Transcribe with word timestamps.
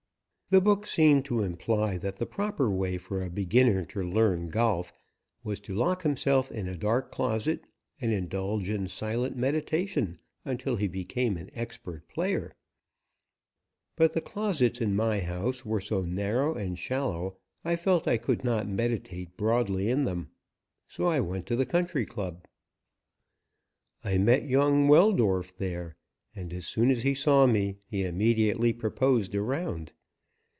The 0.53 0.59
book 0.59 0.85
seemed 0.85 1.23
to 1.27 1.43
imply 1.43 1.95
that 1.99 2.17
the 2.17 2.25
proper 2.25 2.69
way 2.69 2.97
for 2.97 3.23
a 3.23 3.29
beginner 3.29 3.85
to 3.85 4.01
learn 4.03 4.49
golf 4.49 4.91
was 5.45 5.61
to 5.61 5.73
lock 5.73 6.03
himself 6.03 6.51
in 6.51 6.67
a 6.67 6.75
dark 6.75 7.09
closet 7.09 7.63
and 8.01 8.11
indulge 8.11 8.67
in 8.67 8.89
silent 8.89 9.37
meditation 9.37 10.19
until 10.43 10.75
he 10.75 10.89
became 10.89 11.37
an 11.37 11.51
expert 11.53 12.05
player, 12.09 12.53
but 13.95 14.13
the 14.13 14.19
closets 14.19 14.81
in 14.81 14.93
my 14.93 15.21
house 15.21 15.65
were 15.65 15.79
so 15.79 16.01
narrow 16.01 16.53
and 16.53 16.77
shallow 16.77 17.37
I 17.63 17.77
felt 17.77 18.05
I 18.05 18.17
could 18.17 18.43
not 18.43 18.67
meditate 18.67 19.37
broadly 19.37 19.89
in 19.89 20.03
them. 20.03 20.31
So 20.85 21.05
I 21.07 21.21
went 21.21 21.45
to 21.45 21.55
the 21.55 21.65
Country 21.65 22.05
Club. 22.05 22.45
I 24.03 24.17
met 24.17 24.49
young 24.49 24.89
Weldorf 24.89 25.55
there, 25.57 25.95
and 26.35 26.51
as 26.51 26.67
soon 26.67 26.91
as 26.91 27.03
he 27.03 27.13
saw 27.13 27.45
me 27.47 27.77
he 27.85 28.03
immediately 28.03 28.73
proposed 28.73 29.33
a 29.33 29.41
round. 29.41 29.93